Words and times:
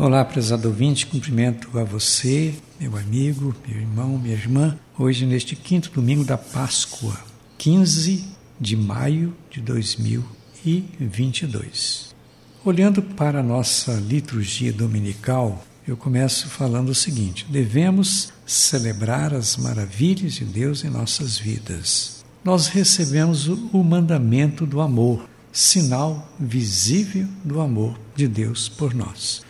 Olá, 0.00 0.24
prezado 0.24 0.68
ouvinte, 0.68 1.06
cumprimento 1.06 1.76
a 1.76 1.82
você, 1.82 2.54
meu 2.78 2.96
amigo, 2.96 3.52
meu 3.66 3.80
irmão, 3.80 4.16
minha 4.16 4.36
irmã, 4.36 4.78
hoje 4.96 5.26
neste 5.26 5.56
quinto 5.56 5.90
domingo 5.90 6.22
da 6.22 6.38
Páscoa, 6.38 7.18
15 7.58 8.24
de 8.60 8.76
maio 8.76 9.34
de 9.50 9.60
2022. 9.60 12.14
Olhando 12.64 13.02
para 13.02 13.40
a 13.40 13.42
nossa 13.42 13.94
liturgia 13.94 14.72
dominical, 14.72 15.64
eu 15.84 15.96
começo 15.96 16.48
falando 16.48 16.90
o 16.90 16.94
seguinte: 16.94 17.44
devemos 17.50 18.32
celebrar 18.46 19.34
as 19.34 19.56
maravilhas 19.56 20.34
de 20.34 20.44
Deus 20.44 20.84
em 20.84 20.90
nossas 20.90 21.38
vidas. 21.38 22.24
Nós 22.44 22.68
recebemos 22.68 23.48
o 23.48 23.82
mandamento 23.82 24.64
do 24.64 24.80
amor, 24.80 25.28
sinal 25.50 26.32
visível 26.38 27.26
do 27.42 27.60
amor 27.60 27.98
de 28.14 28.28
Deus 28.28 28.68
por 28.68 28.94
nós. 28.94 29.47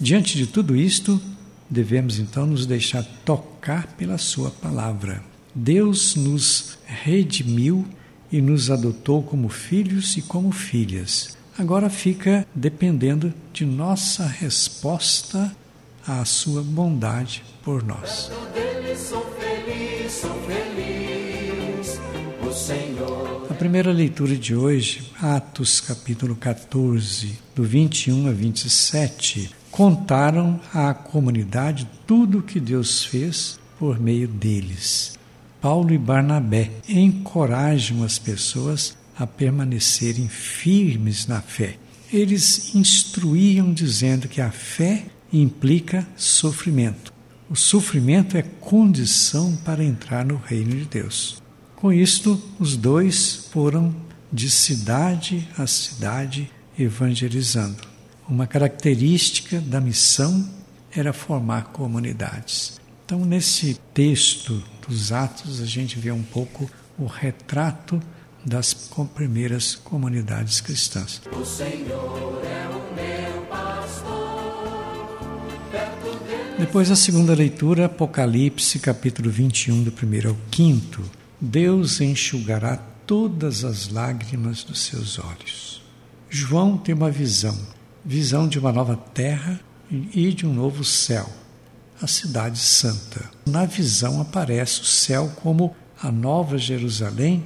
Diante 0.00 0.34
de 0.38 0.46
tudo 0.46 0.74
isto, 0.74 1.20
devemos 1.68 2.18
então 2.18 2.46
nos 2.46 2.64
deixar 2.64 3.04
tocar 3.22 3.86
pela 3.98 4.16
Sua 4.16 4.50
palavra. 4.50 5.22
Deus 5.54 6.16
nos 6.16 6.78
redimiu 6.86 7.86
e 8.32 8.40
nos 8.40 8.70
adotou 8.70 9.22
como 9.22 9.50
filhos 9.50 10.16
e 10.16 10.22
como 10.22 10.52
filhas. 10.52 11.36
Agora 11.58 11.90
fica 11.90 12.46
dependendo 12.54 13.34
de 13.52 13.66
nossa 13.66 14.26
resposta 14.26 15.54
à 16.06 16.24
Sua 16.24 16.62
bondade 16.62 17.44
por 17.62 17.82
nós. 17.82 18.30
A 23.50 23.54
primeira 23.54 23.92
leitura 23.92 24.34
de 24.34 24.56
hoje, 24.56 25.12
Atos 25.20 25.78
capítulo 25.78 26.34
14, 26.34 27.38
do 27.54 27.62
21 27.62 28.28
a 28.28 28.32
27, 28.32 29.59
contaram 29.70 30.60
à 30.74 30.92
comunidade 30.92 31.88
tudo 32.06 32.38
o 32.38 32.42
que 32.42 32.58
Deus 32.58 33.04
fez 33.04 33.58
por 33.78 33.98
meio 33.98 34.28
deles. 34.28 35.18
Paulo 35.60 35.92
e 35.92 35.98
Barnabé 35.98 36.70
encorajam 36.88 38.02
as 38.02 38.18
pessoas 38.18 38.96
a 39.18 39.26
permanecerem 39.26 40.28
firmes 40.28 41.26
na 41.26 41.40
fé. 41.40 41.76
Eles 42.12 42.74
instruíam 42.74 43.72
dizendo 43.72 44.26
que 44.26 44.40
a 44.40 44.50
fé 44.50 45.04
implica 45.32 46.06
sofrimento. 46.16 47.12
O 47.48 47.56
sofrimento 47.56 48.36
é 48.36 48.42
condição 48.42 49.56
para 49.64 49.84
entrar 49.84 50.24
no 50.24 50.36
reino 50.36 50.70
de 50.70 50.84
Deus. 50.86 51.42
Com 51.76 51.92
isto, 51.92 52.40
os 52.58 52.76
dois 52.76 53.48
foram 53.50 53.94
de 54.32 54.50
cidade 54.50 55.48
a 55.58 55.66
cidade 55.66 56.50
evangelizando. 56.78 57.89
Uma 58.30 58.46
característica 58.46 59.60
da 59.60 59.80
missão 59.80 60.48
era 60.94 61.12
formar 61.12 61.64
comunidades. 61.72 62.80
Então, 63.04 63.24
nesse 63.24 63.74
texto 63.92 64.62
dos 64.86 65.10
Atos, 65.10 65.60
a 65.60 65.66
gente 65.66 65.98
vê 65.98 66.12
um 66.12 66.22
pouco 66.22 66.70
o 66.96 67.06
retrato 67.06 68.00
das 68.46 68.72
primeiras 69.16 69.74
comunidades 69.74 70.60
cristãs. 70.60 71.20
O 71.32 71.44
Senhor 71.44 72.40
é 72.44 72.68
o 72.68 72.94
meu 72.94 73.42
pastor. 73.46 74.60
Depois, 76.56 76.88
a 76.88 76.96
segunda 76.96 77.34
leitura, 77.34 77.86
Apocalipse, 77.86 78.78
capítulo 78.78 79.28
21, 79.28 79.82
do 79.82 79.90
1 79.90 80.28
ao 80.28 80.36
5. 80.54 81.02
Deus 81.40 82.00
enxugará 82.00 82.76
todas 83.04 83.64
as 83.64 83.88
lágrimas 83.88 84.62
dos 84.62 84.82
seus 84.82 85.18
olhos. 85.18 85.82
João 86.28 86.78
tem 86.78 86.94
uma 86.94 87.10
visão 87.10 87.58
visão 88.04 88.48
de 88.48 88.58
uma 88.58 88.72
nova 88.72 88.96
terra 88.96 89.60
e 89.90 90.32
de 90.32 90.46
um 90.46 90.52
novo 90.52 90.84
céu, 90.84 91.28
a 92.00 92.06
Cidade 92.06 92.58
Santa. 92.58 93.30
Na 93.46 93.64
visão 93.64 94.20
aparece 94.20 94.80
o 94.80 94.84
céu 94.84 95.30
como 95.42 95.74
a 96.00 96.10
nova 96.10 96.56
Jerusalém, 96.56 97.44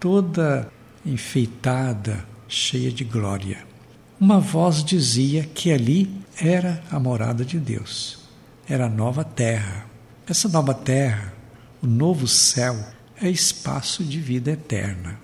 toda 0.00 0.70
enfeitada, 1.04 2.24
cheia 2.48 2.90
de 2.90 3.04
glória. 3.04 3.64
Uma 4.20 4.40
voz 4.40 4.84
dizia 4.84 5.44
que 5.44 5.72
ali 5.72 6.10
era 6.40 6.82
a 6.90 6.98
morada 6.98 7.44
de 7.44 7.58
Deus, 7.58 8.18
era 8.68 8.86
a 8.86 8.90
nova 8.90 9.24
terra. 9.24 9.86
Essa 10.26 10.48
nova 10.48 10.74
terra, 10.74 11.32
o 11.82 11.86
novo 11.86 12.26
céu, 12.26 12.76
é 13.20 13.28
espaço 13.28 14.02
de 14.02 14.20
vida 14.20 14.50
eterna. 14.50 15.18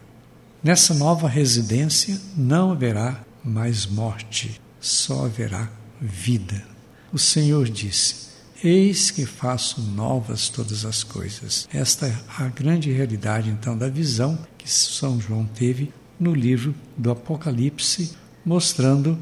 Nessa 0.62 0.94
nova 0.94 1.28
residência 1.28 2.20
não 2.36 2.72
haverá 2.72 3.20
mais 3.44 3.86
morte, 3.86 4.60
só 4.80 5.26
haverá 5.26 5.68
vida. 6.00 6.64
O 7.12 7.18
Senhor 7.18 7.68
disse: 7.68 8.28
Eis 8.62 9.10
que 9.10 9.24
faço 9.24 9.80
novas 9.80 10.48
todas 10.48 10.84
as 10.84 11.02
coisas. 11.02 11.68
Esta 11.72 12.06
é 12.06 12.16
a 12.38 12.48
grande 12.48 12.90
realidade, 12.90 13.50
então, 13.50 13.76
da 13.76 13.88
visão 13.88 14.38
que 14.56 14.68
São 14.68 15.20
João 15.20 15.44
teve 15.44 15.92
no 16.18 16.34
livro 16.34 16.74
do 16.96 17.10
Apocalipse, 17.10 18.16
mostrando 18.44 19.18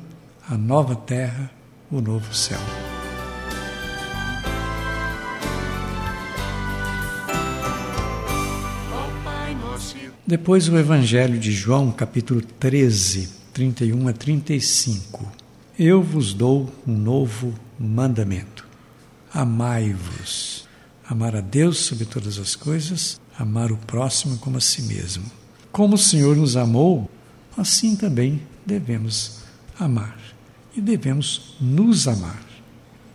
a 0.49 0.57
nova 0.57 0.97
terra, 0.97 1.51
o 1.91 2.01
novo 2.01 2.35
céu. 2.35 2.61
Depois 10.27 10.69
o 10.69 10.77
Evangelho 10.77 11.39
de 11.39 11.53
João, 11.53 11.93
capítulo 11.93 12.41
13, 12.41 13.29
31 13.53 14.09
a 14.09 14.13
35. 14.13 15.46
Eu 15.79 16.03
vos 16.03 16.33
dou 16.33 16.73
um 16.87 16.97
novo 16.97 17.53
mandamento: 17.79 18.67
amai-vos. 19.31 20.67
Amar 21.07 21.37
a 21.37 21.43
Deus 21.43 21.77
sobre 21.79 22.07
todas 22.07 22.39
as 22.39 22.57
coisas, 22.57 23.21
amar 23.39 23.71
o 23.71 23.77
próximo 23.77 24.39
como 24.39 24.57
a 24.57 24.61
si 24.61 24.83
mesmo. 24.83 25.31
Como 25.71 25.95
o 25.95 25.99
Senhor 25.99 26.35
nos 26.35 26.57
amou, 26.57 27.11
assim 27.59 27.95
também 27.95 28.41
devemos 28.65 29.43
amar 29.79 30.19
e 30.75 30.81
devemos 30.81 31.55
nos 31.61 32.09
amar. 32.09 32.43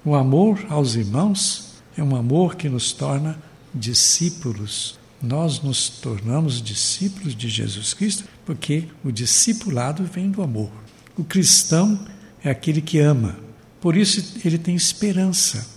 O 0.05 0.13
amor 0.13 0.63
aos 0.69 0.93
irmãos 0.93 1.81
é 1.97 2.03
um 2.03 2.15
amor 2.15 2.55
que 2.55 2.69
nos 2.69 2.93
torna 2.93 3.41
discípulos. 3.73 4.99
Nós 5.19 5.63
nos 5.63 5.89
tornamos 5.89 6.61
discípulos 6.61 7.35
de 7.35 7.49
Jesus 7.49 7.95
Cristo 7.95 8.23
porque 8.45 8.87
o 9.03 9.11
discipulado 9.11 10.03
vem 10.03 10.29
do 10.29 10.43
amor. 10.43 10.71
O 11.17 11.23
cristão 11.23 11.99
é 12.43 12.49
aquele 12.49 12.81
que 12.81 12.99
ama. 12.99 13.37
Por 13.79 13.95
isso 13.95 14.39
ele 14.45 14.57
tem 14.57 14.75
esperança. 14.75 15.67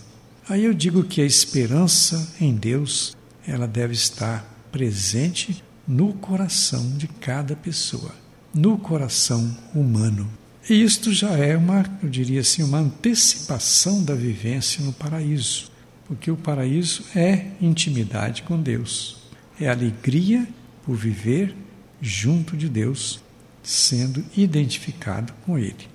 Aí 0.48 0.64
eu 0.64 0.75
digo 0.75 1.04
que 1.04 1.20
a 1.20 1.26
esperança 1.26 2.34
em 2.41 2.54
Deus, 2.54 3.16
ela 3.47 3.66
deve 3.66 3.94
estar 3.94 4.44
presente 4.70 5.62
no 5.86 6.12
coração 6.14 6.97
de 6.97 7.06
cada 7.06 7.56
pessoa, 7.56 8.14
no 8.54 8.76
coração 8.76 9.56
humano. 9.75 10.28
E 10.69 10.82
isto 10.82 11.12
já 11.12 11.30
é 11.30 11.56
uma, 11.56 11.84
eu 12.02 12.08
diria 12.08 12.41
assim, 12.41 12.62
uma 12.62 12.78
antecipação 12.78 14.02
da 14.02 14.14
vivência 14.14 14.82
no 14.82 14.92
paraíso, 14.92 15.70
porque 16.06 16.31
o 16.31 16.36
paraíso 16.36 17.04
é 17.14 17.46
intimidade 17.60 18.42
com 18.42 18.60
Deus, 18.60 19.19
é 19.60 19.69
alegria 19.69 20.46
por 20.84 20.96
viver 20.96 21.54
junto 22.00 22.56
de 22.56 22.69
Deus, 22.69 23.20
sendo 23.62 24.25
identificado 24.36 25.32
com 25.44 25.58
Ele. 25.58 25.94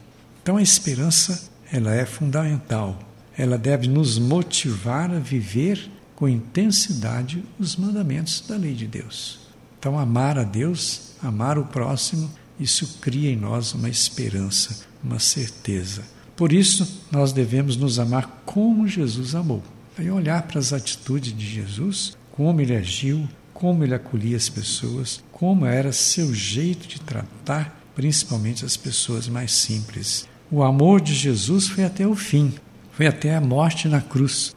Então 0.49 0.57
a 0.57 0.63
esperança, 0.63 1.47
ela 1.71 1.93
é 1.93 2.07
fundamental. 2.07 2.97
Ela 3.37 3.55
deve 3.55 3.87
nos 3.87 4.17
motivar 4.17 5.11
a 5.11 5.19
viver 5.19 5.91
com 6.15 6.27
intensidade 6.27 7.43
os 7.59 7.75
mandamentos 7.75 8.43
da 8.47 8.57
lei 8.57 8.73
de 8.73 8.87
Deus. 8.87 9.41
Então 9.77 9.99
amar 9.99 10.39
a 10.39 10.43
Deus, 10.43 11.11
amar 11.21 11.59
o 11.59 11.65
próximo, 11.65 12.31
isso 12.59 12.97
cria 12.99 13.29
em 13.29 13.35
nós 13.35 13.75
uma 13.75 13.87
esperança, 13.89 14.87
uma 15.03 15.19
certeza. 15.19 16.01
Por 16.35 16.51
isso, 16.51 17.03
nós 17.11 17.31
devemos 17.31 17.77
nos 17.77 17.99
amar 17.99 18.41
como 18.43 18.87
Jesus 18.87 19.35
amou. 19.35 19.61
Aí 19.99 20.09
olhar 20.09 20.41
para 20.47 20.57
as 20.57 20.73
atitudes 20.73 21.31
de 21.31 21.45
Jesus, 21.45 22.17
como 22.31 22.59
ele 22.59 22.75
agiu, 22.75 23.29
como 23.53 23.83
ele 23.83 23.93
acolhia 23.93 24.35
as 24.35 24.49
pessoas, 24.49 25.23
como 25.31 25.63
era 25.63 25.91
seu 25.91 26.33
jeito 26.33 26.87
de 26.87 26.99
tratar 26.99 27.79
principalmente 27.93 28.65
as 28.65 28.75
pessoas 28.77 29.27
mais 29.27 29.51
simples. 29.51 30.27
O 30.51 30.63
amor 30.63 30.99
de 30.99 31.13
Jesus 31.13 31.67
foi 31.67 31.83
até 31.83 32.07
o 32.07 32.15
fim, 32.15 32.51
foi 32.91 33.05
até 33.05 33.35
a 33.35 33.41
morte 33.41 33.87
na 33.87 34.01
cruz. 34.01 34.55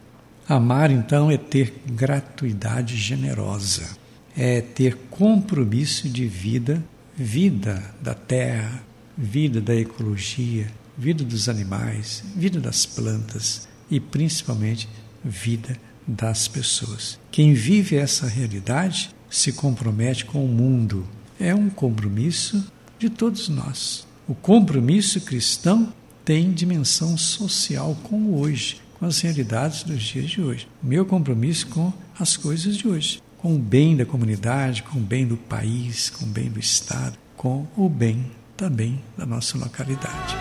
Amar, 0.49 0.91
então, 0.91 1.31
é 1.31 1.37
ter 1.37 1.83
gratuidade 1.87 2.97
generosa, 2.97 3.91
é 4.35 4.63
ter 4.63 4.97
compromisso 5.11 6.09
de 6.09 6.27
vida, 6.27 6.83
vida 7.15 7.83
da 8.01 8.15
terra, 8.15 8.83
vida 9.19 9.61
da 9.61 9.75
ecologia, 9.75 10.67
vida 10.97 11.23
dos 11.25 11.47
animais, 11.47 12.25
vida 12.35 12.59
das 12.59 12.87
plantas 12.87 13.69
e 13.91 14.01
principalmente 14.01 14.89
vida 15.23 15.77
das 16.07 16.49
pessoas. 16.49 17.19
Quem 17.31 17.53
vive 17.53 17.97
essa 17.97 18.27
realidade 18.27 19.11
se 19.29 19.53
compromete 19.53 20.25
com 20.25 20.43
o 20.43 20.49
mundo. 20.49 21.07
É 21.39 21.55
um 21.55 21.69
compromisso 21.69 22.65
de 22.99 23.11
todos 23.11 23.51
nós. 23.51 24.07
O 24.33 24.35
compromisso 24.35 25.21
cristão 25.21 25.93
tem 26.25 26.53
dimensão 26.53 27.19
social 27.19 27.95
com 28.03 28.33
hoje, 28.41 28.81
com 28.99 29.05
as 29.05 29.21
realidades 29.21 29.83
dos 29.83 30.03
dias 30.03 30.31
de 30.31 30.41
hoje. 30.41 30.67
Meu 30.83 31.05
compromisso 31.05 31.67
com 31.67 31.93
as 32.19 32.35
coisas 32.35 32.79
de 32.79 32.89
hoje, 32.89 33.23
com 33.37 33.55
o 33.55 33.59
bem 33.59 33.95
da 33.95 34.07
comunidade, 34.07 34.85
com 34.85 34.99
o 34.99 35.03
bem 35.03 35.27
do 35.27 35.37
país, 35.37 36.09
com 36.09 36.25
o 36.25 36.29
bem 36.29 36.49
do 36.49 36.59
Estado, 36.59 37.19
com 37.37 37.67
o 37.77 37.91
bem 37.91 38.25
também 38.57 39.03
da 39.19 39.27
nossa 39.27 39.59
localidade. 39.59 40.35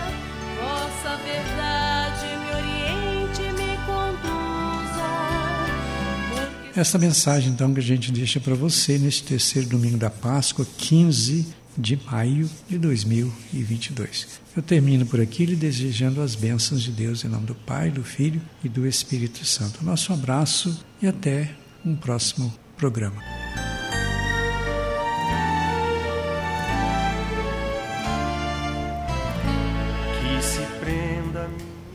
Vossa 0.61 1.17
verdade 1.17 2.27
me 2.39 2.49
oriente, 2.55 3.41
me 3.41 3.75
conduza. 3.85 5.03
porque 6.63 6.79
Essa 6.79 6.97
mensagem, 6.97 7.51
então, 7.51 7.73
que 7.73 7.81
a 7.81 7.83
gente 7.83 8.09
deixa 8.09 8.39
para 8.39 8.55
você 8.55 8.97
neste 8.97 9.23
terceiro 9.23 9.67
domingo 9.67 9.97
da 9.97 10.09
Páscoa, 10.09 10.65
15 10.77 11.59
de 11.77 11.99
maio 12.05 12.49
de 12.67 12.77
2022. 12.77 14.41
Eu 14.55 14.61
termino 14.61 15.05
por 15.05 15.21
aqui 15.21 15.45
lhe 15.45 15.55
desejando 15.55 16.21
as 16.21 16.35
bênçãos 16.35 16.81
de 16.81 16.91
Deus 16.91 17.23
em 17.23 17.27
nome 17.27 17.45
do 17.45 17.55
Pai, 17.55 17.89
do 17.89 18.03
Filho 18.03 18.41
e 18.63 18.69
do 18.69 18.85
Espírito 18.85 19.45
Santo. 19.45 19.83
Nosso 19.83 20.11
abraço 20.11 20.83
e 21.01 21.07
até 21.07 21.55
um 21.85 21.95
próximo 21.95 22.53
programa. 22.77 23.30